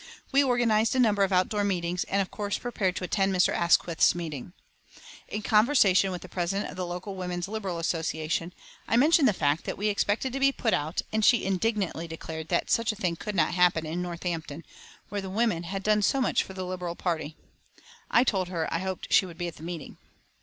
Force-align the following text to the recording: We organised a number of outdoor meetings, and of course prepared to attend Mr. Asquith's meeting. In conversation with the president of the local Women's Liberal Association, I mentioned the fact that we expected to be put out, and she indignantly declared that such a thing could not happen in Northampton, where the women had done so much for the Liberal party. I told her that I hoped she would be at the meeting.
We 0.31 0.43
organised 0.43 0.95
a 0.95 0.99
number 0.99 1.23
of 1.23 1.31
outdoor 1.31 1.63
meetings, 1.63 2.05
and 2.05 2.23
of 2.23 2.31
course 2.31 2.57
prepared 2.57 2.95
to 2.95 3.03
attend 3.03 3.35
Mr. 3.35 3.53
Asquith's 3.53 4.15
meeting. 4.15 4.53
In 5.27 5.43
conversation 5.43 6.09
with 6.11 6.23
the 6.23 6.27
president 6.27 6.71
of 6.71 6.75
the 6.75 6.87
local 6.87 7.13
Women's 7.15 7.47
Liberal 7.47 7.77
Association, 7.77 8.51
I 8.87 8.97
mentioned 8.97 9.27
the 9.27 9.31
fact 9.31 9.63
that 9.65 9.77
we 9.77 9.89
expected 9.89 10.33
to 10.33 10.39
be 10.39 10.51
put 10.51 10.73
out, 10.73 11.03
and 11.13 11.23
she 11.23 11.45
indignantly 11.45 12.07
declared 12.07 12.47
that 12.47 12.71
such 12.71 12.91
a 12.91 12.95
thing 12.95 13.15
could 13.15 13.35
not 13.35 13.53
happen 13.53 13.85
in 13.85 14.01
Northampton, 14.01 14.65
where 15.09 15.21
the 15.21 15.29
women 15.29 15.61
had 15.65 15.83
done 15.83 16.01
so 16.01 16.19
much 16.19 16.41
for 16.41 16.53
the 16.55 16.65
Liberal 16.65 16.95
party. 16.95 17.35
I 18.09 18.23
told 18.23 18.47
her 18.47 18.61
that 18.63 18.73
I 18.73 18.79
hoped 18.79 19.13
she 19.13 19.27
would 19.27 19.37
be 19.37 19.47
at 19.47 19.57
the 19.57 19.61
meeting. 19.61 19.97